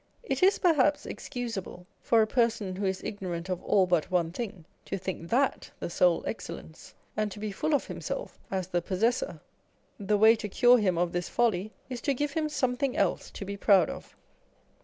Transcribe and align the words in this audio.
It 0.23 0.41
is 0.41 0.57
perhaps 0.57 1.05
ex 1.05 1.29
cusable 1.29 1.85
for 2.01 2.23
a 2.23 2.25
person 2.25 2.77
who 2.77 2.85
is 2.85 3.03
ignorant 3.03 3.49
of 3.49 3.61
all 3.61 3.85
but 3.85 4.09
one 4.09 4.31
thing, 4.31 4.65
to 4.85 4.97
think 4.97 5.29
that 5.29 5.69
the 5.79 5.91
sole 5.91 6.23
excellence, 6.25 6.95
and 7.15 7.31
to 7.31 7.37
be 7.39 7.51
full 7.51 7.75
of 7.75 7.85
himself 7.85 8.39
as 8.49 8.65
the 8.69 8.81
possessor. 8.81 9.39
The 9.99 10.17
way 10.17 10.35
to 10.37 10.49
cure 10.49 10.79
him 10.79 10.97
of 10.97 11.11
this 11.11 11.29
folly 11.29 11.71
is 11.87 12.01
to 12.01 12.15
give 12.15 12.31
him 12.31 12.49
something 12.49 12.97
else 12.97 13.29
to 13.29 13.45
be 13.45 13.55
proud 13.55 13.91
of. 13.91 14.15